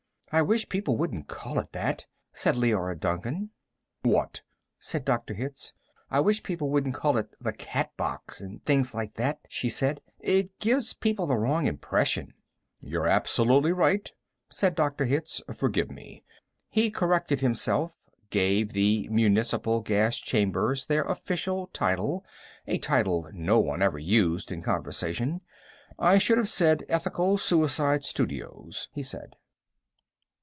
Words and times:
"I 0.33 0.41
wish 0.41 0.69
people 0.69 0.95
wouldn't 0.95 1.27
call 1.27 1.59
it 1.59 1.73
that," 1.73 2.05
said 2.31 2.55
Leora 2.55 2.97
Duncan. 2.97 3.49
"What?" 4.03 4.43
said 4.79 5.03
Dr. 5.03 5.33
Hitz. 5.33 5.73
"I 6.09 6.21
wish 6.21 6.41
people 6.41 6.69
wouldn't 6.69 6.95
call 6.95 7.17
it 7.17 7.35
'the 7.41 7.51
Catbox,' 7.51 8.39
and 8.39 8.63
things 8.63 8.93
like 8.95 9.15
that," 9.15 9.41
she 9.49 9.67
said. 9.67 9.99
"It 10.21 10.57
gives 10.59 10.93
people 10.93 11.25
the 11.27 11.35
wrong 11.35 11.67
impression." 11.67 12.33
"You're 12.79 13.09
absolutely 13.09 13.73
right," 13.73 14.09
said 14.49 14.73
Dr. 14.73 15.03
Hitz. 15.03 15.41
"Forgive 15.53 15.91
me." 15.91 16.23
He 16.69 16.89
corrected 16.89 17.41
himself, 17.41 17.97
gave 18.29 18.71
the 18.71 19.09
municipal 19.09 19.81
gas 19.81 20.15
chambers 20.15 20.85
their 20.85 21.03
official 21.03 21.67
title, 21.73 22.23
a 22.65 22.77
title 22.77 23.29
no 23.33 23.59
one 23.59 23.81
ever 23.81 23.99
used 23.99 24.49
in 24.49 24.61
conversation. 24.61 25.41
"I 25.99 26.19
should 26.19 26.37
have 26.37 26.47
said, 26.47 26.85
'Ethical 26.87 27.37
Suicide 27.37 28.05
Studios,'" 28.05 28.87
he 28.93 29.03
said. 29.03 29.35